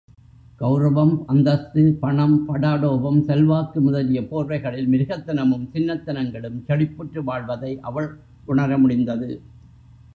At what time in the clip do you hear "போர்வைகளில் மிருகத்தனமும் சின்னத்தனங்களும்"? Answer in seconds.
4.21-6.59